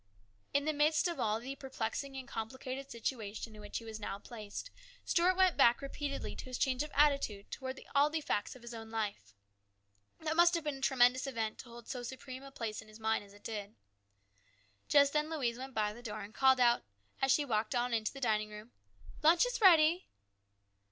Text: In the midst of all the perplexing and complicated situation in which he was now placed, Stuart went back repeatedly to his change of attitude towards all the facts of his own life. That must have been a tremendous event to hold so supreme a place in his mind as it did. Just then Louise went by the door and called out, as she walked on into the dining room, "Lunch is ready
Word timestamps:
In 0.51 0.65
the 0.65 0.73
midst 0.73 1.07
of 1.07 1.19
all 1.19 1.39
the 1.39 1.53
perplexing 1.55 2.17
and 2.17 2.27
complicated 2.27 2.89
situation 2.89 3.53
in 3.53 3.61
which 3.61 3.77
he 3.77 3.85
was 3.85 3.99
now 3.99 4.17
placed, 4.17 4.71
Stuart 5.05 5.35
went 5.35 5.57
back 5.57 5.79
repeatedly 5.79 6.35
to 6.37 6.45
his 6.45 6.57
change 6.57 6.81
of 6.81 6.89
attitude 6.95 7.51
towards 7.51 7.79
all 7.93 8.09
the 8.09 8.19
facts 8.19 8.55
of 8.55 8.63
his 8.63 8.73
own 8.73 8.89
life. 8.89 9.35
That 10.19 10.35
must 10.35 10.55
have 10.55 10.63
been 10.63 10.77
a 10.79 10.81
tremendous 10.81 11.27
event 11.27 11.59
to 11.59 11.69
hold 11.69 11.87
so 11.87 12.01
supreme 12.01 12.41
a 12.41 12.49
place 12.49 12.81
in 12.81 12.87
his 12.87 12.99
mind 12.99 13.25
as 13.25 13.33
it 13.35 13.43
did. 13.43 13.75
Just 14.87 15.13
then 15.13 15.29
Louise 15.29 15.59
went 15.59 15.75
by 15.75 15.93
the 15.93 16.01
door 16.01 16.21
and 16.21 16.33
called 16.33 16.59
out, 16.59 16.81
as 17.21 17.31
she 17.31 17.45
walked 17.45 17.75
on 17.75 17.93
into 17.93 18.11
the 18.11 18.19
dining 18.19 18.49
room, 18.49 18.71
"Lunch 19.21 19.45
is 19.45 19.61
ready 19.61 20.07